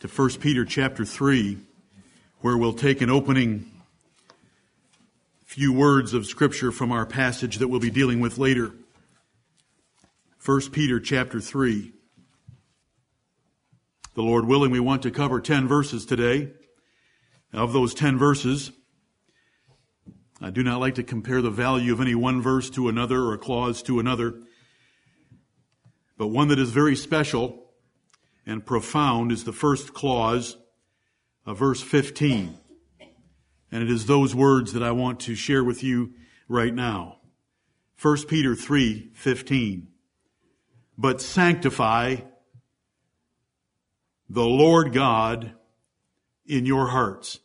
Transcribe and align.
to 0.00 0.08
1 0.08 0.30
Peter 0.40 0.66
chapter 0.66 1.06
3, 1.06 1.56
where 2.40 2.58
we'll 2.58 2.74
take 2.74 3.00
an 3.00 3.08
opening 3.08 3.70
few 5.46 5.72
words 5.72 6.12
of 6.12 6.26
scripture 6.26 6.70
from 6.70 6.92
our 6.92 7.06
passage 7.06 7.56
that 7.56 7.68
we'll 7.68 7.80
be 7.80 7.90
dealing 7.90 8.20
with 8.20 8.36
later. 8.36 8.72
1 10.44 10.70
Peter 10.70 11.00
chapter 11.00 11.40
3. 11.40 11.92
The 14.14 14.22
Lord 14.22 14.46
willing, 14.46 14.70
we 14.70 14.80
want 14.80 15.02
to 15.04 15.10
cover 15.10 15.40
10 15.40 15.66
verses 15.66 16.04
today. 16.04 16.50
Of 17.54 17.72
those 17.72 17.94
10 17.94 18.18
verses, 18.18 18.72
I 20.42 20.50
do 20.50 20.62
not 20.62 20.78
like 20.78 20.96
to 20.96 21.02
compare 21.02 21.40
the 21.40 21.48
value 21.48 21.94
of 21.94 22.02
any 22.02 22.14
one 22.14 22.42
verse 22.42 22.68
to 22.70 22.90
another 22.90 23.22
or 23.22 23.32
a 23.32 23.38
clause 23.38 23.82
to 23.84 23.98
another, 23.98 24.42
but 26.18 26.26
one 26.26 26.48
that 26.48 26.58
is 26.58 26.70
very 26.70 26.96
special 26.96 27.65
and 28.46 28.64
profound 28.64 29.32
is 29.32 29.44
the 29.44 29.52
first 29.52 29.92
clause 29.92 30.56
of 31.44 31.58
verse 31.58 31.82
15. 31.82 32.56
And 33.72 33.82
it 33.82 33.90
is 33.90 34.06
those 34.06 34.34
words 34.34 34.72
that 34.72 34.82
I 34.82 34.92
want 34.92 35.20
to 35.20 35.34
share 35.34 35.64
with 35.64 35.82
you 35.82 36.12
right 36.48 36.72
now. 36.72 37.18
1 38.00 38.26
Peter 38.28 38.54
3, 38.54 39.10
15. 39.14 39.88
But 40.96 41.20
sanctify 41.20 42.16
the 44.28 44.44
Lord 44.44 44.92
God 44.92 45.52
in 46.46 46.66
your 46.66 46.88
hearts. 46.88 47.40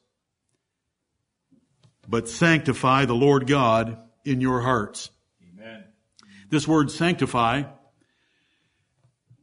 But 2.08 2.30
sanctify 2.30 3.05
the 3.05 3.16
Lord 3.16 3.48
God 3.48 3.98
in 4.24 4.41
your 4.41 4.62
hearts. 4.62 5.10
Amen. 5.41 5.86
This 6.49 6.68
word 6.68 6.91
sanctify 6.91 7.63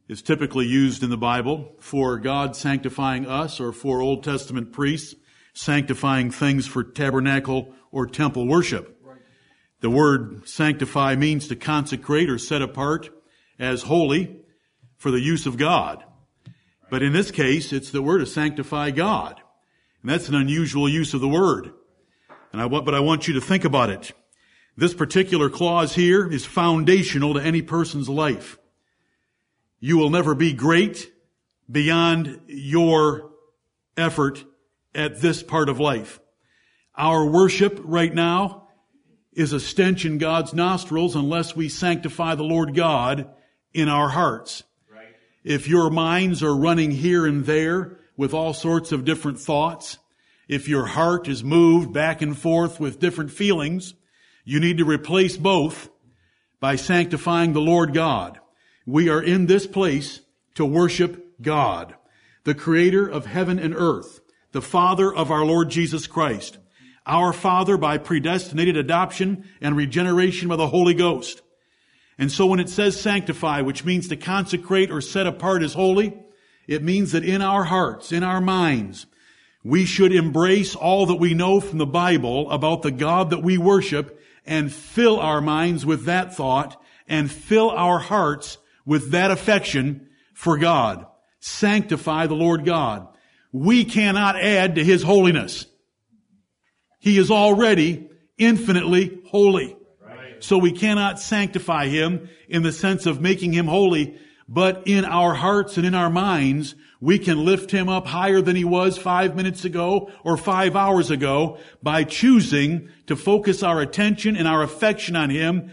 is 0.09 0.21
typically 0.23 0.65
used 0.65 1.03
in 1.03 1.11
the 1.11 1.17
Bible 1.17 1.75
for 1.79 2.17
God 2.17 2.55
sanctifying 2.55 3.25
us 3.27 3.59
or 3.59 3.71
for 3.71 4.01
Old 4.01 4.23
Testament 4.23 4.73
priests 4.73 5.15
sanctifying 5.53 6.31
things 6.31 6.67
for 6.67 6.83
tabernacle 6.83 7.73
or 7.91 8.05
temple 8.05 8.47
worship. 8.47 8.97
The 9.81 9.89
word 9.89 10.47
sanctify 10.47 11.15
means 11.15 11.47
to 11.47 11.55
consecrate 11.55 12.29
or 12.29 12.37
set 12.37 12.61
apart 12.61 13.09
as 13.57 13.83
holy 13.83 14.37
for 14.97 15.11
the 15.11 15.21
use 15.21 15.45
of 15.45 15.57
God. 15.57 16.03
But 16.89 17.03
in 17.03 17.13
this 17.13 17.31
case, 17.31 17.71
it's 17.71 17.91
that 17.91 18.01
we're 18.01 18.17
to 18.17 18.25
sanctify 18.25 18.91
God. 18.91 19.41
And 20.01 20.09
that's 20.09 20.27
an 20.27 20.35
unusual 20.35 20.89
use 20.89 21.13
of 21.13 21.21
the 21.21 21.27
word. 21.27 21.71
And 22.51 22.61
I 22.61 22.65
want, 22.65 22.85
but 22.85 22.95
I 22.95 22.99
want 22.99 23.27
you 23.27 23.35
to 23.35 23.41
think 23.41 23.63
about 23.63 23.89
it. 23.89 24.11
This 24.75 24.93
particular 24.93 25.49
clause 25.49 25.93
here 25.93 26.29
is 26.29 26.45
foundational 26.45 27.33
to 27.35 27.41
any 27.41 27.61
person's 27.61 28.09
life. 28.09 28.58
You 29.79 29.97
will 29.97 30.09
never 30.09 30.35
be 30.35 30.53
great 30.53 31.11
beyond 31.69 32.41
your 32.47 33.31
effort 33.95 34.43
at 34.93 35.21
this 35.21 35.43
part 35.43 35.69
of 35.69 35.79
life. 35.79 36.19
Our 36.95 37.25
worship 37.25 37.79
right 37.83 38.13
now 38.13 38.67
is 39.31 39.53
a 39.53 39.59
stench 39.59 40.05
in 40.05 40.17
God's 40.17 40.53
nostrils 40.53 41.15
unless 41.15 41.55
we 41.55 41.69
sanctify 41.69 42.35
the 42.35 42.43
Lord 42.43 42.75
God 42.75 43.29
in 43.73 43.87
our 43.87 44.09
hearts. 44.09 44.63
Right. 44.91 45.15
If 45.43 45.67
your 45.67 45.89
minds 45.89 46.43
are 46.43 46.55
running 46.55 46.91
here 46.91 47.25
and 47.25 47.45
there 47.45 47.99
with 48.17 48.33
all 48.33 48.53
sorts 48.53 48.91
of 48.91 49.05
different 49.05 49.39
thoughts, 49.39 49.97
if 50.49 50.67
your 50.67 50.87
heart 50.87 51.27
is 51.27 51.43
moved 51.43 51.93
back 51.93 52.21
and 52.21 52.37
forth 52.37 52.79
with 52.79 52.99
different 52.99 53.31
feelings, 53.31 53.93
you 54.43 54.59
need 54.59 54.79
to 54.79 54.85
replace 54.85 55.37
both 55.37 55.89
by 56.59 56.75
sanctifying 56.75 57.53
the 57.53 57.61
Lord 57.61 57.93
God. 57.93 58.38
We 58.89 59.07
are 59.09 59.21
in 59.21 59.45
this 59.45 59.67
place 59.67 60.21
to 60.55 60.65
worship 60.65 61.39
God, 61.43 61.93
the 62.43 62.55
creator 62.55 63.07
of 63.07 63.27
heaven 63.27 63.59
and 63.59 63.75
earth, 63.75 64.19
the 64.51 64.63
father 64.63 65.13
of 65.13 65.29
our 65.29 65.45
Lord 65.45 65.69
Jesus 65.69 66.07
Christ, 66.07 66.57
our 67.05 67.31
father 67.31 67.77
by 67.77 67.99
predestinated 67.99 68.75
adoption 68.75 69.47
and 69.61 69.77
regeneration 69.77 70.47
by 70.47 70.55
the 70.55 70.69
Holy 70.69 70.95
Ghost. 70.95 71.43
And 72.17 72.31
so 72.31 72.47
when 72.47 72.59
it 72.59 72.67
says 72.67 72.99
sanctify, 72.99 73.61
which 73.61 73.85
means 73.85 74.07
to 74.07 74.15
consecrate 74.15 74.89
or 74.89 75.01
set 75.01 75.27
apart 75.27 75.61
as 75.61 75.75
holy, 75.75 76.19
it 76.65 76.81
means 76.81 77.11
that 77.11 77.23
in 77.23 77.43
our 77.43 77.65
hearts, 77.65 78.11
in 78.11 78.23
our 78.23 78.41
minds, 78.41 79.05
we 79.63 79.85
should 79.85 80.15
embrace 80.15 80.73
all 80.73 81.05
that 81.05 81.17
we 81.17 81.35
know 81.35 81.59
from 81.59 81.77
the 81.77 81.85
Bible 81.85 82.49
about 82.49 82.81
the 82.81 82.89
God 82.89 83.29
that 83.29 83.43
we 83.43 83.55
worship 83.55 84.19
and 84.47 84.73
fill 84.73 85.19
our 85.19 85.41
minds 85.41 85.85
with 85.85 86.05
that 86.05 86.33
thought 86.33 86.81
and 87.07 87.29
fill 87.29 87.69
our 87.69 87.99
hearts 87.99 88.57
with 88.85 89.11
that 89.11 89.31
affection 89.31 90.09
for 90.33 90.57
God. 90.57 91.05
Sanctify 91.39 92.27
the 92.27 92.35
Lord 92.35 92.65
God. 92.65 93.07
We 93.51 93.85
cannot 93.85 94.35
add 94.35 94.75
to 94.75 94.83
His 94.83 95.03
holiness. 95.03 95.65
He 96.99 97.17
is 97.17 97.31
already 97.31 98.09
infinitely 98.37 99.21
holy. 99.27 99.75
So 100.39 100.57
we 100.57 100.71
cannot 100.71 101.19
sanctify 101.19 101.87
Him 101.87 102.29
in 102.47 102.63
the 102.63 102.71
sense 102.71 103.05
of 103.05 103.21
making 103.21 103.53
Him 103.53 103.67
holy, 103.67 104.17
but 104.47 104.83
in 104.85 105.05
our 105.05 105.33
hearts 105.33 105.77
and 105.77 105.85
in 105.85 105.93
our 105.93 106.09
minds, 106.09 106.75
we 107.01 107.19
can 107.19 107.45
lift 107.45 107.71
Him 107.71 107.89
up 107.89 108.07
higher 108.07 108.41
than 108.41 108.55
He 108.55 108.65
was 108.65 108.97
five 108.97 109.35
minutes 109.35 109.65
ago 109.65 110.11
or 110.23 110.37
five 110.37 110.75
hours 110.75 111.11
ago 111.11 111.57
by 111.83 112.03
choosing 112.03 112.89
to 113.07 113.15
focus 113.15 113.63
our 113.63 113.81
attention 113.81 114.35
and 114.35 114.47
our 114.47 114.63
affection 114.63 115.15
on 115.15 115.29
Him 115.29 115.71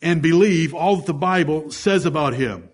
and 0.00 0.22
believe 0.22 0.74
all 0.74 0.96
that 0.96 1.06
the 1.06 1.14
Bible 1.14 1.70
says 1.70 2.06
about 2.06 2.34
Him. 2.34 2.68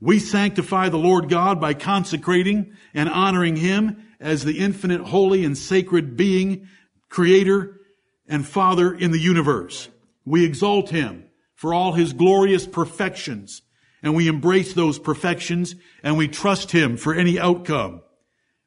We 0.00 0.18
sanctify 0.18 0.88
the 0.88 0.98
Lord 0.98 1.28
God 1.28 1.60
by 1.60 1.74
consecrating 1.74 2.74
and 2.92 3.08
honoring 3.08 3.56
Him 3.56 4.04
as 4.20 4.44
the 4.44 4.58
infinite, 4.58 5.00
holy, 5.00 5.44
and 5.44 5.56
sacred 5.56 6.16
being, 6.16 6.68
creator, 7.08 7.80
and 8.28 8.46
father 8.46 8.92
in 8.92 9.10
the 9.10 9.18
universe. 9.18 9.88
We 10.24 10.44
exalt 10.44 10.90
Him 10.90 11.24
for 11.54 11.72
all 11.72 11.92
His 11.92 12.12
glorious 12.12 12.66
perfections, 12.66 13.62
and 14.02 14.14
we 14.14 14.28
embrace 14.28 14.74
those 14.74 14.98
perfections, 14.98 15.74
and 16.02 16.18
we 16.18 16.28
trust 16.28 16.72
Him 16.72 16.96
for 16.96 17.14
any 17.14 17.38
outcome. 17.38 18.02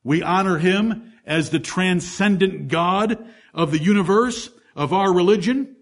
We 0.04 0.24
honor 0.24 0.58
Him 0.58 1.14
as 1.26 1.50
the 1.52 1.60
transcendent 1.60 2.70
God 2.70 3.24
of 3.54 3.72
the 3.72 3.78
universe, 3.78 4.50
of 4.76 4.94
our 4.94 5.14
religion, 5.14 5.76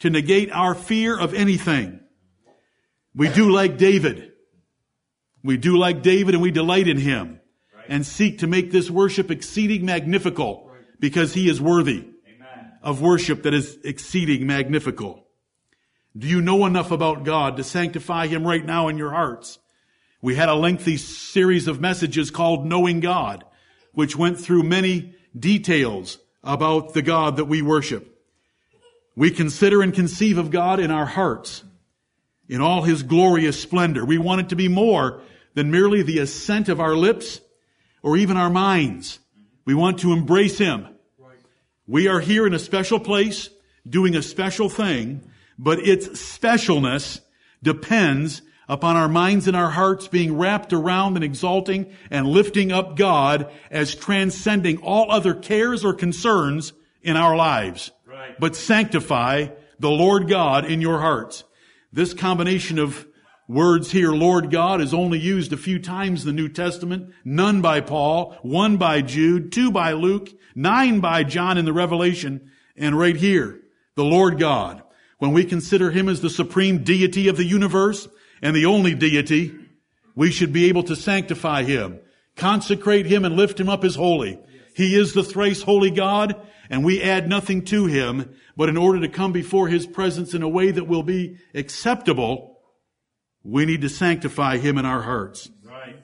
to 0.00 0.10
negate 0.10 0.50
our 0.52 0.74
fear 0.74 1.18
of 1.18 1.34
anything. 1.34 2.00
We 3.14 3.28
do 3.28 3.50
like 3.50 3.78
David. 3.78 4.32
We 5.42 5.56
do 5.56 5.76
like 5.76 6.02
David 6.02 6.34
and 6.34 6.42
we 6.42 6.50
delight 6.50 6.88
in 6.88 6.96
him 6.96 7.40
right. 7.74 7.84
and 7.88 8.04
seek 8.04 8.38
to 8.38 8.46
make 8.46 8.72
this 8.72 8.90
worship 8.90 9.30
exceeding 9.30 9.84
magnifical 9.84 10.68
right. 10.68 10.84
because 10.98 11.34
he 11.34 11.48
is 11.48 11.60
worthy 11.60 12.08
Amen. 12.26 12.72
of 12.82 13.02
worship 13.02 13.42
that 13.42 13.54
is 13.54 13.78
exceeding 13.84 14.46
magnifical. 14.46 15.26
Do 16.16 16.26
you 16.26 16.40
know 16.40 16.64
enough 16.64 16.90
about 16.90 17.24
God 17.24 17.56
to 17.56 17.64
sanctify 17.64 18.26
him 18.28 18.46
right 18.46 18.64
now 18.64 18.88
in 18.88 18.96
your 18.96 19.10
hearts? 19.10 19.58
We 20.22 20.34
had 20.34 20.48
a 20.48 20.54
lengthy 20.54 20.96
series 20.96 21.68
of 21.68 21.80
messages 21.80 22.30
called 22.30 22.64
Knowing 22.64 23.00
God, 23.00 23.44
which 23.92 24.16
went 24.16 24.40
through 24.40 24.62
many 24.62 25.14
details 25.38 26.18
about 26.42 26.94
the 26.94 27.02
God 27.02 27.36
that 27.36 27.44
we 27.44 27.60
worship. 27.60 28.13
We 29.16 29.30
consider 29.30 29.82
and 29.82 29.94
conceive 29.94 30.38
of 30.38 30.50
God 30.50 30.80
in 30.80 30.90
our 30.90 31.06
hearts, 31.06 31.62
in 32.48 32.60
all 32.60 32.82
His 32.82 33.02
glorious 33.02 33.60
splendor. 33.60 34.04
We 34.04 34.18
want 34.18 34.40
it 34.40 34.48
to 34.48 34.56
be 34.56 34.68
more 34.68 35.20
than 35.54 35.70
merely 35.70 36.02
the 36.02 36.18
assent 36.18 36.68
of 36.68 36.80
our 36.80 36.96
lips 36.96 37.40
or 38.02 38.16
even 38.16 38.36
our 38.36 38.50
minds. 38.50 39.20
We 39.64 39.74
want 39.74 40.00
to 40.00 40.12
embrace 40.12 40.58
Him. 40.58 40.88
We 41.86 42.08
are 42.08 42.20
here 42.20 42.46
in 42.46 42.54
a 42.54 42.58
special 42.58 42.98
place, 42.98 43.50
doing 43.88 44.16
a 44.16 44.22
special 44.22 44.68
thing, 44.68 45.30
but 45.58 45.78
its 45.78 46.08
specialness 46.08 47.20
depends 47.62 48.42
upon 48.68 48.96
our 48.96 49.08
minds 49.08 49.46
and 49.46 49.56
our 49.56 49.70
hearts 49.70 50.08
being 50.08 50.36
wrapped 50.36 50.72
around 50.72 51.16
and 51.16 51.24
exalting 51.24 51.94
and 52.10 52.26
lifting 52.26 52.72
up 52.72 52.96
God 52.96 53.52
as 53.70 53.94
transcending 53.94 54.78
all 54.78 55.10
other 55.12 55.34
cares 55.34 55.84
or 55.84 55.92
concerns 55.92 56.72
in 57.02 57.16
our 57.16 57.36
lives 57.36 57.92
but 58.38 58.56
sanctify 58.56 59.48
the 59.78 59.90
Lord 59.90 60.28
God 60.28 60.64
in 60.64 60.80
your 60.80 61.00
hearts. 61.00 61.44
This 61.92 62.14
combination 62.14 62.78
of 62.78 63.06
words 63.48 63.90
here, 63.90 64.12
Lord 64.12 64.50
God, 64.50 64.80
is 64.80 64.94
only 64.94 65.18
used 65.18 65.52
a 65.52 65.56
few 65.56 65.78
times 65.78 66.22
in 66.22 66.26
the 66.26 66.42
New 66.42 66.48
Testament. 66.48 67.12
None 67.24 67.60
by 67.60 67.80
Paul, 67.80 68.36
one 68.42 68.76
by 68.76 69.02
Jude, 69.02 69.52
two 69.52 69.70
by 69.70 69.92
Luke, 69.92 70.30
nine 70.54 71.00
by 71.00 71.24
John 71.24 71.58
in 71.58 71.64
the 71.64 71.72
Revelation, 71.72 72.50
and 72.76 72.98
right 72.98 73.16
here, 73.16 73.60
the 73.94 74.04
Lord 74.04 74.38
God. 74.38 74.82
When 75.18 75.32
we 75.32 75.44
consider 75.44 75.90
Him 75.90 76.08
as 76.08 76.20
the 76.20 76.30
supreme 76.30 76.82
deity 76.82 77.28
of 77.28 77.36
the 77.36 77.44
universe 77.44 78.08
and 78.42 78.54
the 78.54 78.66
only 78.66 78.94
deity, 78.94 79.54
we 80.14 80.30
should 80.30 80.52
be 80.52 80.68
able 80.68 80.82
to 80.84 80.96
sanctify 80.96 81.62
Him, 81.62 82.00
consecrate 82.36 83.06
Him 83.06 83.24
and 83.24 83.36
lift 83.36 83.58
Him 83.58 83.68
up 83.68 83.84
as 83.84 83.94
holy. 83.94 84.38
He 84.74 84.96
is 84.96 85.12
the 85.12 85.22
thrice 85.22 85.62
holy 85.62 85.90
God 85.90 86.40
and 86.70 86.84
we 86.84 87.02
add 87.02 87.28
nothing 87.28 87.64
to 87.66 87.86
him, 87.86 88.34
but 88.56 88.68
in 88.68 88.76
order 88.76 89.00
to 89.00 89.08
come 89.08 89.32
before 89.32 89.68
his 89.68 89.86
presence 89.86 90.34
in 90.34 90.42
a 90.42 90.48
way 90.48 90.70
that 90.70 90.88
will 90.88 91.02
be 91.02 91.36
acceptable, 91.54 92.60
we 93.42 93.66
need 93.66 93.82
to 93.82 93.88
sanctify 93.88 94.58
him 94.58 94.78
in 94.78 94.86
our 94.86 95.02
hearts. 95.02 95.50
Right. 95.62 96.02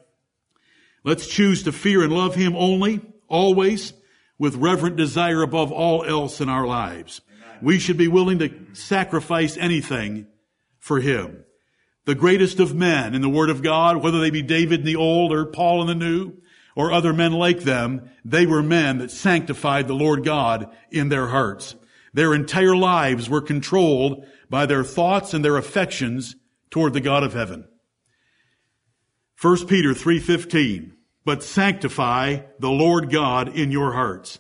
Let's 1.03 1.27
choose 1.27 1.63
to 1.65 1.73
fear 1.73 2.03
and 2.03 2.13
love 2.13 2.35
him 2.35 2.55
only, 2.55 3.01
always, 3.29 3.95
with 4.39 4.57
reverent 4.57 4.97
desire 4.97 5.43
above 5.43 5.73
all 5.73 6.05
else 6.05 6.41
in 6.41 6.49
our 6.49 6.67
lives. 6.67 7.21
We 7.63 7.79
should 7.79 7.99
be 7.99 8.09
willing 8.09 8.39
to 8.39 8.51
sacrifice 8.73 9.57
anything 9.57 10.27
for 10.79 11.01
him. 11.01 11.45
The 12.07 12.15
greatest 12.15 12.59
of 12.59 12.75
men 12.75 13.15
in 13.15 13.21
the 13.21 13.29
Word 13.29 13.51
of 13.51 13.63
God, 13.63 13.99
whether 13.99 14.21
they 14.21 14.31
be 14.31 14.43
David 14.43 14.81
in 14.81 14.87
the 14.87 14.97
Old 14.97 15.33
or 15.33 15.45
Paul 15.45 15.83
in 15.83 15.87
the 15.89 15.95
New, 15.95 16.39
or 16.77 16.93
other 16.93 17.13
men 17.13 17.33
like 17.33 17.61
them, 17.61 18.11
they 18.25 18.47
were 18.47 18.63
men 18.63 18.99
that 18.99 19.11
sanctified 19.11 19.89
the 19.89 19.95
Lord 19.95 20.25
God 20.25 20.71
in 20.91 21.09
their 21.09 21.29
hearts. 21.29 21.75
Their 22.13 22.35
entire 22.35 22.77
lives 22.77 23.29
were 23.29 23.41
controlled 23.41 24.25
by 24.49 24.67
their 24.67 24.85
thoughts 24.85 25.33
and 25.35 25.45
their 25.45 25.57
affections 25.57 26.37
toward 26.71 26.93
the 26.93 27.01
God 27.01 27.23
of 27.23 27.35
heaven. 27.35 27.67
1 29.41 29.67
Peter 29.67 29.95
3:15 29.95 30.93
But 31.25 31.43
sanctify 31.43 32.41
the 32.59 32.71
Lord 32.71 33.11
God 33.11 33.49
in 33.49 33.71
your 33.71 33.93
hearts. 33.93 34.39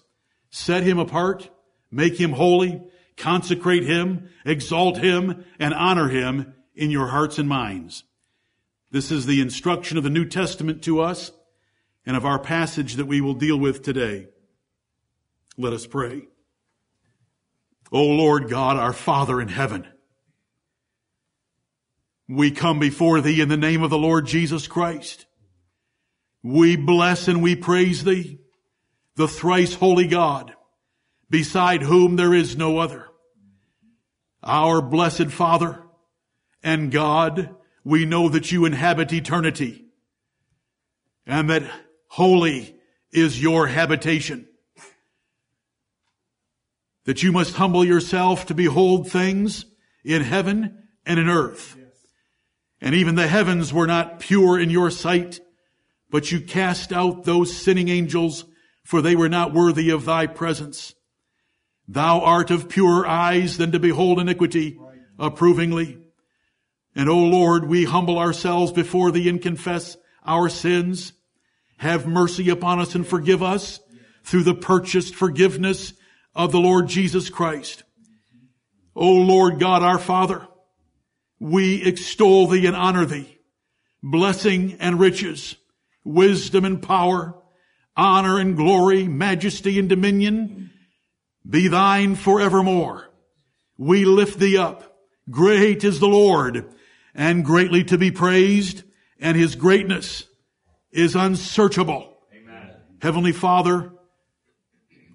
Set 0.51 0.83
him 0.83 0.99
apart, 0.99 1.51
make 1.91 2.21
him 2.21 2.33
holy, 2.33 2.83
consecrate 3.17 3.85
him, 3.85 4.29
exalt 4.45 4.99
him, 4.99 5.45
and 5.59 5.75
honor 5.75 6.09
him 6.09 6.55
in 6.75 6.91
your 6.91 7.09
hearts 7.09 7.39
and 7.39 7.49
minds. 7.49 8.05
This 8.91 9.13
is 9.13 9.27
the 9.27 9.41
instruction 9.41 9.97
of 9.97 10.05
the 10.05 10.11
New 10.11 10.25
Testament 10.25 10.83
to 10.83 11.01
us 11.01 11.31
and 12.07 12.17
of 12.17 12.25
our 12.25 12.39
passage 12.39 12.95
that 12.95 13.07
we 13.07 13.21
will 13.21 13.35
deal 13.35 13.59
with 13.59 13.83
today. 13.83 14.29
Let 15.57 15.73
us 15.73 15.87
pray. 15.87 16.29
O 17.93 18.03
Lord 18.03 18.49
God, 18.49 18.77
our 18.77 18.93
Father 18.93 19.41
in 19.41 19.49
heaven, 19.49 19.87
we 22.29 22.51
come 22.53 22.79
before 22.79 23.21
thee 23.21 23.41
in 23.41 23.49
the 23.49 23.57
name 23.57 23.83
of 23.83 23.91
the 23.91 23.99
Lord 23.99 24.27
Jesus 24.27 24.69
Christ. 24.69 25.27
We 26.43 26.77
bless 26.77 27.29
and 27.29 27.43
we 27.43 27.57
praise 27.57 28.05
thee, 28.05 28.39
the 29.17 29.29
thrice 29.29 29.75
holy 29.75 30.07
God, 30.07 30.55
beside 31.29 31.83
whom 31.83 32.17
there 32.17 32.33
is 32.33 32.57
no 32.57 32.79
other. 32.79 33.09
Our 34.43 34.81
blessed 34.81 35.27
Father 35.27 35.83
and 36.63 36.91
God, 36.91 37.55
we 37.85 38.07
know 38.07 38.29
that 38.29 38.53
you 38.53 38.65
inhabit 38.65 39.13
eternity 39.13 39.87
and 41.27 41.51
that 41.51 41.65
holy 42.11 42.77
is 43.11 43.43
your 43.43 43.67
habitation. 43.67 44.47
That 47.07 47.23
you 47.23 47.33
must 47.33 47.57
humble 47.57 47.85
yourself 47.85 48.47
to 48.47 48.55
behold 48.55 49.11
things 49.11 49.65
in 50.05 50.23
heaven 50.23 50.85
and 51.05 51.19
in 51.19 51.29
earth 51.29 51.77
and 52.81 52.95
even 52.95 53.15
the 53.15 53.27
heavens 53.27 53.73
were 53.73 53.87
not 53.87 54.21
pure 54.21 54.59
in 54.59 54.71
your 54.71 54.91
sight, 54.91 55.41
but 56.11 56.33
you 56.33 56.41
cast 56.41 56.93
out 56.93 57.25
those 57.25 57.55
sinning 57.55 57.89
angels, 57.89 58.47
for 58.85 59.03
they 59.03 59.15
were 59.15 59.29
not 59.29 59.53
worthy 59.53 59.91
of 59.91 60.05
thy 60.05 60.27
presence. 60.27 60.95
Thou 61.87 62.21
art 62.21 62.51
of 62.51 62.69
purer 62.69 63.07
eyes 63.07 63.59
than 63.59 63.73
to 63.73 63.79
behold 63.79 64.19
iniquity 64.19 64.79
approvingly. 65.19 65.99
And 66.95 67.09
O 67.09 67.19
Lord, 67.19 67.69
we 67.69 67.85
humble 67.85 68.19
ourselves 68.19 68.73
before 68.73 69.11
thee 69.11 69.29
and 69.29 69.43
confess 69.43 69.97
our 70.25 70.49
sins. 70.49 71.13
Have 71.81 72.07
mercy 72.07 72.51
upon 72.51 72.79
us 72.79 72.95
and 72.95 73.07
forgive 73.07 73.43
us 73.43 73.81
through 74.23 74.43
the 74.43 74.55
purchased 74.55 75.15
forgiveness 75.15 75.95
of 76.35 76.53
the 76.53 76.61
Lord 76.61 76.89
Jesus 76.89 77.31
Christ. 77.31 77.85
O 78.95 79.11
Lord 79.11 79.59
God 79.59 79.83
our 79.83 79.99
Father, 79.99 80.47
we 81.39 81.83
extol 81.83 82.49
thee 82.49 82.67
and 82.67 82.77
honor 82.77 83.07
thee. 83.07 83.39
Blessing 84.03 84.77
and 84.79 85.01
riches, 85.01 85.57
wisdom 86.05 86.67
and 86.67 86.83
power, 86.83 87.35
honor 87.97 88.39
and 88.39 88.59
glory, 88.59 89.09
majesty 89.09 89.79
and 89.79 89.89
dominion 89.89 90.71
be 91.49 91.69
thine 91.69 92.15
forevermore. 92.15 93.09
We 93.79 94.05
lift 94.05 94.39
thee 94.39 94.59
up. 94.59 94.99
Great 95.31 95.83
is 95.83 95.99
the 95.99 96.09
Lord 96.09 96.75
and 97.15 97.43
greatly 97.43 97.85
to 97.85 97.97
be 97.97 98.11
praised 98.11 98.83
and 99.19 99.35
his 99.35 99.57
greatness 99.57 100.27
is 100.93 101.15
unsearchable. 101.15 102.17
Amen. 102.35 102.71
Heavenly 103.01 103.33
Father, 103.33 103.93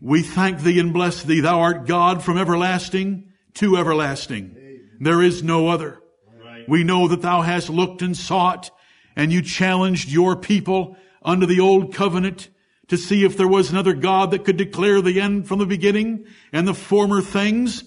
we 0.02 0.22
thank 0.22 0.62
thee 0.62 0.80
and 0.80 0.94
bless 0.94 1.24
thee. 1.24 1.42
Thou 1.42 1.60
art 1.60 1.88
God 1.88 2.24
from 2.24 2.38
everlasting 2.38 3.32
to 3.56 3.78
everlasting. 3.78 4.56
There 5.00 5.22
is 5.22 5.44
no 5.44 5.68
other. 5.68 6.02
We 6.68 6.84
know 6.84 7.08
that 7.08 7.22
thou 7.22 7.42
hast 7.42 7.70
looked 7.70 8.02
and 8.02 8.16
sought 8.16 8.72
and 9.16 9.32
you 9.32 9.42
challenged 9.42 10.10
your 10.10 10.36
people 10.36 10.98
under 11.24 11.46
the 11.46 11.60
old 11.60 11.94
covenant 11.94 12.50
to 12.88 12.98
see 12.98 13.24
if 13.24 13.38
there 13.38 13.48
was 13.48 13.72
another 13.72 13.94
God 13.94 14.32
that 14.32 14.46
could 14.46 14.58
declare 14.58 15.02
the 15.02 15.20
end 15.20 15.48
from 15.48 15.60
the 15.60 15.66
beginning 15.66 16.26
and 16.52 16.68
the 16.68 16.74
former 16.74 17.22
things. 17.22 17.84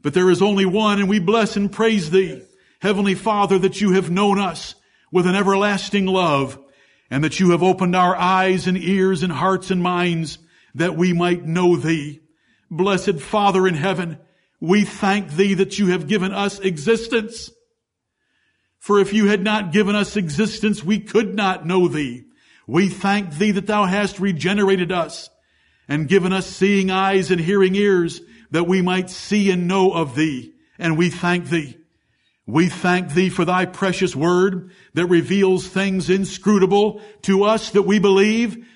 But 0.00 0.14
there 0.14 0.30
is 0.30 0.42
only 0.42 0.64
one 0.64 0.98
and 0.98 1.08
we 1.08 1.18
bless 1.18 1.56
and 1.56 1.70
praise 1.70 2.10
thee, 2.10 2.42
Heavenly 2.80 3.14
Father, 3.14 3.58
that 3.58 3.80
you 3.80 3.92
have 3.92 4.10
known 4.10 4.38
us 4.38 4.74
with 5.10 5.26
an 5.26 5.34
everlasting 5.34 6.06
love 6.06 6.58
and 7.10 7.24
that 7.24 7.40
you 7.40 7.50
have 7.50 7.62
opened 7.62 7.96
our 7.96 8.14
eyes 8.16 8.66
and 8.66 8.76
ears 8.76 9.22
and 9.22 9.32
hearts 9.32 9.70
and 9.70 9.82
minds 9.82 10.38
that 10.74 10.96
we 10.96 11.12
might 11.12 11.44
know 11.44 11.76
thee. 11.76 12.20
Blessed 12.70 13.20
Father 13.20 13.66
in 13.66 13.74
heaven, 13.74 14.18
we 14.60 14.84
thank 14.84 15.32
thee 15.32 15.54
that 15.54 15.78
you 15.78 15.88
have 15.88 16.08
given 16.08 16.32
us 16.32 16.58
existence 16.58 17.50
for 18.78 19.00
if 19.00 19.12
you 19.12 19.26
had 19.26 19.42
not 19.42 19.72
given 19.72 19.94
us 19.94 20.16
existence, 20.16 20.82
we 20.84 21.00
could 21.00 21.34
not 21.34 21.66
know 21.66 21.88
thee. 21.88 22.24
We 22.66 22.88
thank 22.88 23.34
thee 23.34 23.50
that 23.52 23.66
thou 23.66 23.84
hast 23.84 24.20
regenerated 24.20 24.92
us 24.92 25.30
and 25.88 26.08
given 26.08 26.32
us 26.32 26.46
seeing 26.46 26.90
eyes 26.90 27.30
and 27.30 27.40
hearing 27.40 27.74
ears 27.74 28.20
that 28.50 28.66
we 28.66 28.82
might 28.82 29.10
see 29.10 29.50
and 29.50 29.68
know 29.68 29.92
of 29.92 30.14
thee. 30.14 30.52
And 30.78 30.96
we 30.96 31.10
thank 31.10 31.46
thee. 31.46 31.77
We 32.48 32.70
thank 32.70 33.12
thee 33.12 33.28
for 33.28 33.44
thy 33.44 33.66
precious 33.66 34.16
word 34.16 34.70
that 34.94 35.04
reveals 35.04 35.68
things 35.68 36.08
inscrutable 36.08 37.02
to 37.22 37.44
us 37.44 37.68
that 37.72 37.82
we 37.82 37.98
believe. 37.98 38.66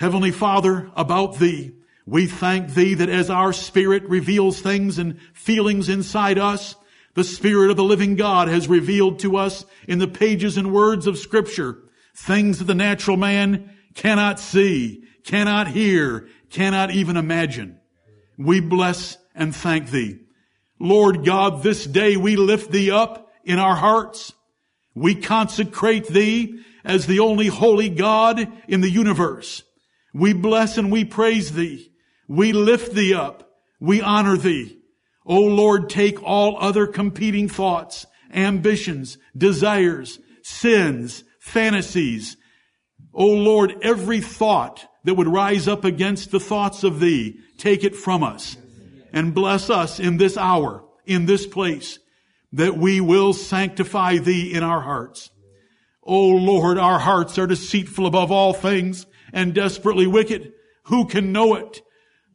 Heavenly 0.00 0.32
Father, 0.32 0.90
about 0.96 1.38
thee. 1.38 1.76
We 2.06 2.26
thank 2.26 2.74
thee 2.74 2.94
that 2.94 3.08
as 3.08 3.30
our 3.30 3.52
spirit 3.52 4.02
reveals 4.08 4.60
things 4.60 4.98
and 4.98 5.20
feelings 5.32 5.88
inside 5.88 6.38
us, 6.38 6.74
the 7.14 7.22
Spirit 7.22 7.70
of 7.70 7.76
the 7.76 7.84
living 7.84 8.16
God 8.16 8.48
has 8.48 8.66
revealed 8.66 9.20
to 9.20 9.36
us 9.36 9.64
in 9.86 10.00
the 10.00 10.08
pages 10.08 10.56
and 10.56 10.72
words 10.72 11.06
of 11.06 11.16
scripture 11.16 11.78
things 12.16 12.58
that 12.58 12.64
the 12.64 12.74
natural 12.74 13.16
man 13.16 13.70
cannot 13.94 14.40
see, 14.40 15.04
cannot 15.22 15.68
hear, 15.68 16.28
cannot 16.50 16.90
even 16.90 17.16
imagine. 17.16 17.78
We 18.36 18.58
bless 18.58 19.18
and 19.36 19.54
thank 19.54 19.90
thee. 19.90 20.23
Lord 20.84 21.24
God, 21.24 21.62
this 21.62 21.86
day 21.86 22.18
we 22.18 22.36
lift 22.36 22.70
thee 22.70 22.90
up 22.90 23.32
in 23.42 23.58
our 23.58 23.74
hearts. 23.74 24.34
We 24.94 25.14
consecrate 25.14 26.08
thee 26.08 26.60
as 26.84 27.06
the 27.06 27.20
only 27.20 27.46
holy 27.46 27.88
God 27.88 28.46
in 28.68 28.82
the 28.82 28.90
universe. 28.90 29.62
We 30.12 30.34
bless 30.34 30.76
and 30.76 30.92
we 30.92 31.06
praise 31.06 31.52
thee. 31.52 31.90
We 32.28 32.52
lift 32.52 32.92
thee 32.92 33.14
up. 33.14 33.50
We 33.80 34.02
honor 34.02 34.36
thee. 34.36 34.76
O 35.24 35.40
Lord, 35.40 35.88
take 35.88 36.22
all 36.22 36.58
other 36.60 36.86
competing 36.86 37.48
thoughts, 37.48 38.04
ambitions, 38.34 39.16
desires, 39.34 40.18
sins, 40.42 41.24
fantasies. 41.40 42.36
O 43.14 43.26
Lord, 43.26 43.74
every 43.80 44.20
thought 44.20 44.86
that 45.04 45.14
would 45.14 45.28
rise 45.28 45.66
up 45.66 45.86
against 45.86 46.30
the 46.30 46.40
thoughts 46.40 46.84
of 46.84 47.00
thee, 47.00 47.38
take 47.56 47.84
it 47.84 47.96
from 47.96 48.22
us 48.22 48.58
and 49.14 49.32
bless 49.32 49.70
us 49.70 50.00
in 50.00 50.16
this 50.16 50.36
hour, 50.36 50.84
in 51.06 51.24
this 51.24 51.46
place, 51.46 52.00
that 52.52 52.76
we 52.76 53.00
will 53.00 53.32
sanctify 53.32 54.18
thee 54.18 54.52
in 54.52 54.64
our 54.64 54.80
hearts. 54.80 55.30
O 56.02 56.30
Lord, 56.30 56.78
our 56.78 56.98
hearts 56.98 57.38
are 57.38 57.46
deceitful 57.46 58.06
above 58.06 58.32
all 58.32 58.52
things 58.52 59.06
and 59.32 59.54
desperately 59.54 60.08
wicked. 60.08 60.52
Who 60.86 61.06
can 61.06 61.30
know 61.30 61.54
it? 61.54 61.80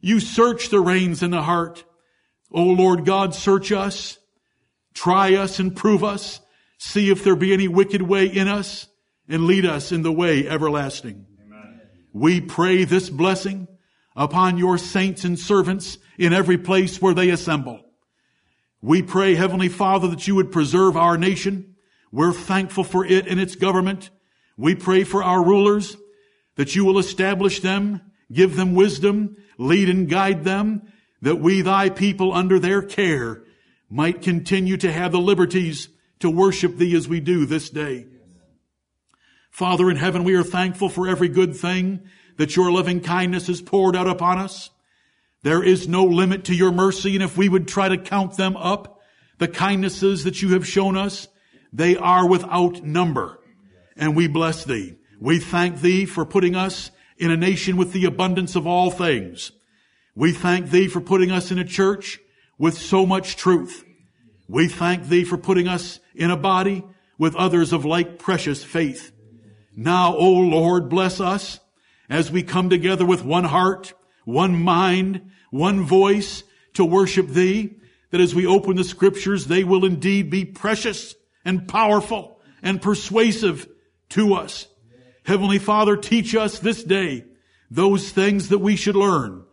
You 0.00 0.20
search 0.20 0.70
the 0.70 0.80
reins 0.80 1.22
in 1.22 1.30
the 1.30 1.42
heart. 1.42 1.84
O 2.50 2.62
Lord 2.64 3.04
God, 3.04 3.34
search 3.34 3.72
us, 3.72 4.18
try 4.94 5.34
us 5.34 5.58
and 5.58 5.76
prove 5.76 6.02
us, 6.02 6.40
see 6.78 7.10
if 7.10 7.22
there 7.22 7.36
be 7.36 7.52
any 7.52 7.68
wicked 7.68 8.00
way 8.00 8.24
in 8.26 8.48
us, 8.48 8.88
and 9.28 9.44
lead 9.44 9.66
us 9.66 9.92
in 9.92 10.00
the 10.00 10.10
way 10.10 10.48
everlasting. 10.48 11.26
Amen. 11.44 11.80
We 12.14 12.40
pray 12.40 12.84
this 12.84 13.10
blessing 13.10 13.68
upon 14.16 14.58
your 14.58 14.78
saints 14.78 15.24
and 15.24 15.38
servants 15.38 15.98
in 16.18 16.32
every 16.32 16.58
place 16.58 17.00
where 17.00 17.14
they 17.14 17.30
assemble. 17.30 17.80
We 18.82 19.02
pray, 19.02 19.34
Heavenly 19.34 19.68
Father, 19.68 20.08
that 20.08 20.26
you 20.26 20.34
would 20.36 20.52
preserve 20.52 20.96
our 20.96 21.18
nation. 21.18 21.76
We're 22.10 22.32
thankful 22.32 22.84
for 22.84 23.04
it 23.04 23.26
and 23.26 23.40
its 23.40 23.54
government. 23.54 24.10
We 24.56 24.74
pray 24.74 25.04
for 25.04 25.22
our 25.22 25.44
rulers, 25.44 25.96
that 26.56 26.74
you 26.74 26.84
will 26.84 26.98
establish 26.98 27.60
them, 27.60 28.00
give 28.32 28.56
them 28.56 28.74
wisdom, 28.74 29.36
lead 29.58 29.88
and 29.88 30.08
guide 30.08 30.44
them, 30.44 30.82
that 31.22 31.36
we, 31.36 31.60
thy 31.60 31.90
people, 31.90 32.32
under 32.32 32.58
their 32.58 32.82
care, 32.82 33.42
might 33.88 34.22
continue 34.22 34.76
to 34.78 34.90
have 34.90 35.12
the 35.12 35.20
liberties 35.20 35.88
to 36.20 36.30
worship 36.30 36.76
thee 36.76 36.94
as 36.94 37.08
we 37.08 37.20
do 37.20 37.46
this 37.46 37.70
day. 37.70 38.06
Father 39.50 39.90
in 39.90 39.96
heaven, 39.96 40.24
we 40.24 40.34
are 40.34 40.44
thankful 40.44 40.88
for 40.88 41.08
every 41.08 41.28
good 41.28 41.56
thing 41.56 42.00
that 42.40 42.56
your 42.56 42.72
loving 42.72 43.02
kindness 43.02 43.48
has 43.48 43.60
poured 43.60 43.94
out 43.94 44.08
upon 44.08 44.38
us. 44.38 44.70
There 45.42 45.62
is 45.62 45.86
no 45.86 46.04
limit 46.04 46.44
to 46.44 46.54
your 46.54 46.72
mercy, 46.72 47.14
and 47.14 47.22
if 47.22 47.36
we 47.36 47.50
would 47.50 47.68
try 47.68 47.90
to 47.90 47.98
count 47.98 48.38
them 48.38 48.56
up, 48.56 48.98
the 49.36 49.46
kindnesses 49.46 50.24
that 50.24 50.40
you 50.40 50.54
have 50.54 50.66
shown 50.66 50.96
us, 50.96 51.28
they 51.70 51.96
are 51.96 52.26
without 52.26 52.82
number. 52.82 53.38
And 53.94 54.16
we 54.16 54.26
bless 54.26 54.64
thee. 54.64 54.96
We 55.20 55.38
thank 55.38 55.82
thee 55.82 56.06
for 56.06 56.24
putting 56.24 56.56
us 56.56 56.90
in 57.18 57.30
a 57.30 57.36
nation 57.36 57.76
with 57.76 57.92
the 57.92 58.06
abundance 58.06 58.56
of 58.56 58.66
all 58.66 58.90
things. 58.90 59.52
We 60.14 60.32
thank 60.32 60.70
thee 60.70 60.88
for 60.88 61.02
putting 61.02 61.30
us 61.30 61.50
in 61.50 61.58
a 61.58 61.64
church 61.64 62.20
with 62.56 62.78
so 62.78 63.04
much 63.04 63.36
truth. 63.36 63.84
We 64.48 64.66
thank 64.66 65.08
thee 65.08 65.24
for 65.24 65.36
putting 65.36 65.68
us 65.68 66.00
in 66.14 66.30
a 66.30 66.38
body 66.38 66.84
with 67.18 67.36
others 67.36 67.74
of 67.74 67.84
like 67.84 68.18
precious 68.18 68.64
faith. 68.64 69.12
Now, 69.76 70.16
O 70.16 70.30
Lord, 70.30 70.88
bless 70.88 71.20
us 71.20 71.59
as 72.10 72.30
we 72.30 72.42
come 72.42 72.68
together 72.68 73.06
with 73.06 73.24
one 73.24 73.44
heart, 73.44 73.94
one 74.24 74.60
mind, 74.60 75.30
one 75.50 75.84
voice 75.84 76.42
to 76.74 76.84
worship 76.84 77.28
thee, 77.28 77.76
that 78.10 78.20
as 78.20 78.34
we 78.34 78.46
open 78.46 78.76
the 78.76 78.84
scriptures, 78.84 79.46
they 79.46 79.64
will 79.64 79.84
indeed 79.84 80.28
be 80.28 80.44
precious 80.44 81.14
and 81.44 81.68
powerful 81.68 82.38
and 82.62 82.82
persuasive 82.82 83.68
to 84.10 84.34
us. 84.34 84.66
Heavenly 85.24 85.58
Father, 85.58 85.96
teach 85.96 86.34
us 86.34 86.58
this 86.58 86.82
day 86.82 87.24
those 87.70 88.10
things 88.10 88.48
that 88.48 88.58
we 88.58 88.74
should 88.74 88.96
learn 88.96 89.44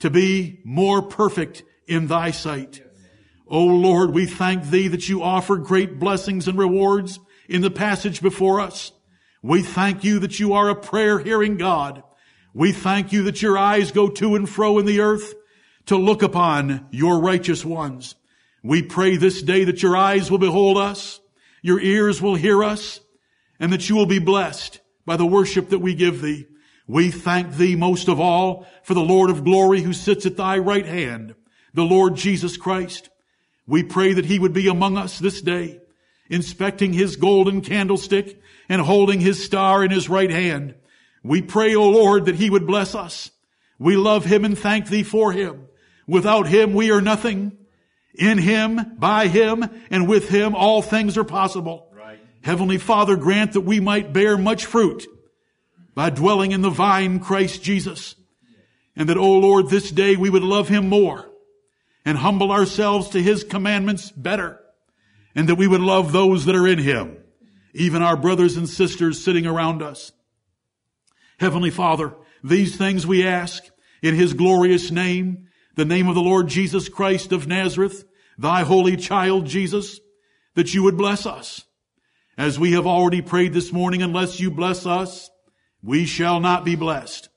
to 0.00 0.10
be 0.10 0.60
more 0.64 1.00
perfect 1.00 1.62
in 1.86 2.06
thy 2.06 2.30
sight. 2.30 2.82
O 3.46 3.64
Lord, 3.64 4.10
we 4.10 4.26
thank 4.26 4.64
thee 4.64 4.88
that 4.88 5.08
you 5.08 5.22
offer 5.22 5.56
great 5.56 5.98
blessings 5.98 6.48
and 6.48 6.58
rewards 6.58 7.18
in 7.48 7.62
the 7.62 7.70
passage 7.70 8.20
before 8.20 8.60
us. 8.60 8.92
We 9.42 9.62
thank 9.62 10.04
you 10.04 10.20
that 10.20 10.38
you 10.38 10.54
are 10.54 10.68
a 10.68 10.76
prayer 10.76 11.18
hearing 11.18 11.56
God. 11.56 12.04
We 12.54 12.72
thank 12.72 13.12
you 13.12 13.24
that 13.24 13.42
your 13.42 13.58
eyes 13.58 13.90
go 13.90 14.08
to 14.08 14.36
and 14.36 14.48
fro 14.48 14.78
in 14.78 14.86
the 14.86 15.00
earth 15.00 15.34
to 15.86 15.96
look 15.96 16.22
upon 16.22 16.86
your 16.90 17.20
righteous 17.20 17.64
ones. 17.64 18.14
We 18.62 18.82
pray 18.82 19.16
this 19.16 19.42
day 19.42 19.64
that 19.64 19.82
your 19.82 19.96
eyes 19.96 20.30
will 20.30 20.38
behold 20.38 20.78
us, 20.78 21.20
your 21.60 21.80
ears 21.80 22.22
will 22.22 22.36
hear 22.36 22.62
us, 22.62 23.00
and 23.58 23.72
that 23.72 23.88
you 23.88 23.96
will 23.96 24.06
be 24.06 24.20
blessed 24.20 24.80
by 25.04 25.16
the 25.16 25.26
worship 25.26 25.70
that 25.70 25.80
we 25.80 25.94
give 25.94 26.22
thee. 26.22 26.46
We 26.86 27.10
thank 27.10 27.54
thee 27.54 27.74
most 27.74 28.08
of 28.08 28.20
all 28.20 28.66
for 28.84 28.94
the 28.94 29.00
Lord 29.00 29.30
of 29.30 29.44
glory 29.44 29.80
who 29.80 29.92
sits 29.92 30.26
at 30.26 30.36
thy 30.36 30.58
right 30.58 30.86
hand, 30.86 31.34
the 31.74 31.84
Lord 31.84 32.14
Jesus 32.14 32.56
Christ. 32.56 33.08
We 33.66 33.82
pray 33.82 34.12
that 34.12 34.26
he 34.26 34.38
would 34.38 34.52
be 34.52 34.68
among 34.68 34.96
us 34.96 35.18
this 35.18 35.40
day, 35.40 35.80
inspecting 36.32 36.94
his 36.94 37.16
golden 37.16 37.60
candlestick 37.60 38.40
and 38.68 38.80
holding 38.80 39.20
his 39.20 39.44
star 39.44 39.84
in 39.84 39.90
his 39.90 40.08
right 40.08 40.30
hand. 40.30 40.74
We 41.22 41.42
pray, 41.42 41.74
O 41.74 41.88
Lord, 41.90 42.24
that 42.24 42.36
he 42.36 42.48
would 42.48 42.66
bless 42.66 42.94
us. 42.94 43.30
We 43.78 43.96
love 43.96 44.24
him 44.24 44.44
and 44.44 44.58
thank 44.58 44.88
thee 44.88 45.02
for 45.02 45.32
him. 45.32 45.68
Without 46.06 46.48
him, 46.48 46.72
we 46.72 46.90
are 46.90 47.02
nothing. 47.02 47.58
In 48.14 48.38
him, 48.38 48.96
by 48.98 49.28
him, 49.28 49.64
and 49.90 50.08
with 50.08 50.28
him, 50.28 50.54
all 50.54 50.82
things 50.82 51.16
are 51.16 51.24
possible. 51.24 51.88
Right. 51.94 52.18
Heavenly 52.42 52.78
Father, 52.78 53.16
grant 53.16 53.52
that 53.52 53.60
we 53.60 53.80
might 53.80 54.12
bear 54.12 54.38
much 54.38 54.66
fruit 54.66 55.06
by 55.94 56.10
dwelling 56.10 56.52
in 56.52 56.62
the 56.62 56.70
vine 56.70 57.20
Christ 57.20 57.62
Jesus. 57.62 58.14
And 58.96 59.08
that, 59.08 59.18
O 59.18 59.32
Lord, 59.38 59.68
this 59.68 59.90
day 59.90 60.16
we 60.16 60.30
would 60.30 60.42
love 60.42 60.68
him 60.68 60.88
more 60.88 61.28
and 62.04 62.18
humble 62.18 62.52
ourselves 62.52 63.10
to 63.10 63.22
his 63.22 63.44
commandments 63.44 64.10
better. 64.10 64.61
And 65.34 65.48
that 65.48 65.54
we 65.56 65.66
would 65.66 65.80
love 65.80 66.12
those 66.12 66.44
that 66.44 66.54
are 66.54 66.66
in 66.66 66.78
him, 66.78 67.16
even 67.74 68.02
our 68.02 68.16
brothers 68.16 68.56
and 68.56 68.68
sisters 68.68 69.22
sitting 69.22 69.46
around 69.46 69.82
us. 69.82 70.12
Heavenly 71.38 71.70
Father, 71.70 72.14
these 72.44 72.76
things 72.76 73.06
we 73.06 73.26
ask 73.26 73.64
in 74.02 74.14
his 74.14 74.34
glorious 74.34 74.90
name, 74.90 75.48
the 75.74 75.84
name 75.84 76.08
of 76.08 76.14
the 76.14 76.20
Lord 76.20 76.48
Jesus 76.48 76.88
Christ 76.88 77.32
of 77.32 77.46
Nazareth, 77.46 78.04
thy 78.36 78.62
holy 78.62 78.96
child 78.96 79.46
Jesus, 79.46 80.00
that 80.54 80.74
you 80.74 80.82
would 80.82 80.98
bless 80.98 81.24
us. 81.24 81.64
As 82.36 82.58
we 82.58 82.72
have 82.72 82.86
already 82.86 83.22
prayed 83.22 83.52
this 83.52 83.72
morning, 83.72 84.02
unless 84.02 84.40
you 84.40 84.50
bless 84.50 84.86
us, 84.86 85.30
we 85.82 86.04
shall 86.04 86.40
not 86.40 86.64
be 86.64 86.76
blessed. 86.76 87.28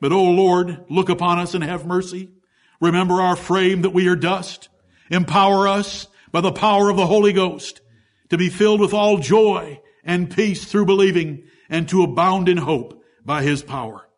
But, 0.00 0.12
O 0.12 0.22
Lord, 0.22 0.84
look 0.88 1.08
upon 1.08 1.38
us 1.38 1.54
and 1.54 1.64
have 1.64 1.86
mercy. 1.86 2.30
Remember 2.80 3.20
our 3.20 3.36
frame 3.36 3.82
that 3.82 3.90
we 3.90 4.06
are 4.08 4.16
dust. 4.16 4.68
Empower 5.10 5.66
us 5.66 6.06
by 6.32 6.40
the 6.40 6.52
power 6.52 6.90
of 6.90 6.96
the 6.96 7.06
Holy 7.06 7.32
Ghost 7.32 7.80
to 8.30 8.38
be 8.38 8.48
filled 8.48 8.80
with 8.80 8.94
all 8.94 9.18
joy 9.18 9.80
and 10.04 10.34
peace 10.34 10.64
through 10.64 10.86
believing 10.86 11.44
and 11.68 11.88
to 11.88 12.02
abound 12.02 12.48
in 12.48 12.56
hope 12.56 13.02
by 13.24 13.42
His 13.42 13.62
power. 13.62 14.08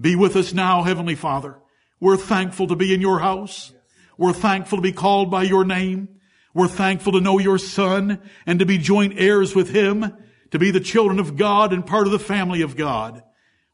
Be 0.00 0.14
with 0.14 0.36
us 0.36 0.52
now, 0.52 0.82
Heavenly 0.82 1.14
Father. 1.14 1.58
We're 2.00 2.16
thankful 2.16 2.68
to 2.68 2.76
be 2.76 2.94
in 2.94 3.00
your 3.00 3.18
house. 3.18 3.72
We're 4.16 4.32
thankful 4.32 4.78
to 4.78 4.82
be 4.82 4.92
called 4.92 5.30
by 5.30 5.42
your 5.42 5.64
name. 5.64 6.08
We're 6.54 6.68
thankful 6.68 7.12
to 7.12 7.20
know 7.20 7.38
your 7.38 7.58
son 7.58 8.20
and 8.46 8.58
to 8.58 8.66
be 8.66 8.78
joint 8.78 9.14
heirs 9.16 9.54
with 9.54 9.70
him, 9.70 10.16
to 10.50 10.58
be 10.58 10.70
the 10.70 10.80
children 10.80 11.18
of 11.18 11.36
God 11.36 11.72
and 11.72 11.86
part 11.86 12.06
of 12.06 12.12
the 12.12 12.18
family 12.18 12.62
of 12.62 12.76
God. 12.76 13.22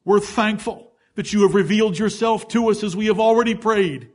We're 0.05 0.21
thankful 0.21 0.93
that 1.15 1.33
you 1.33 1.43
have 1.43 1.55
revealed 1.55 1.99
yourself 1.99 2.49
to 2.49 2.71
us 2.71 2.83
as 2.83 2.97
we 2.97 3.07
have 3.07 3.21
already 3.21 3.55
prayed. 3.55 4.11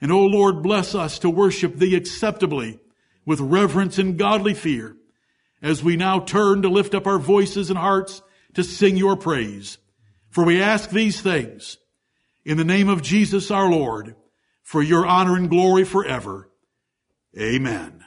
And 0.00 0.10
O 0.10 0.20
oh 0.20 0.26
Lord, 0.26 0.62
bless 0.62 0.94
us 0.94 1.20
to 1.20 1.30
worship 1.30 1.76
thee 1.76 1.94
acceptably 1.94 2.80
with 3.24 3.40
reverence 3.40 3.98
and 3.98 4.18
godly 4.18 4.54
fear 4.54 4.96
as 5.62 5.82
we 5.82 5.96
now 5.96 6.20
turn 6.20 6.62
to 6.62 6.68
lift 6.68 6.94
up 6.94 7.06
our 7.06 7.18
voices 7.18 7.70
and 7.70 7.78
hearts 7.78 8.22
to 8.54 8.64
sing 8.64 8.96
your 8.96 9.16
praise. 9.16 9.78
For 10.28 10.44
we 10.44 10.60
ask 10.60 10.90
these 10.90 11.20
things 11.20 11.78
in 12.44 12.56
the 12.56 12.64
name 12.64 12.88
of 12.88 13.02
Jesus 13.02 13.50
our 13.50 13.70
Lord 13.70 14.16
for 14.62 14.82
your 14.82 15.06
honor 15.06 15.36
and 15.36 15.48
glory 15.48 15.84
forever. 15.84 16.50
Amen. 17.38 18.02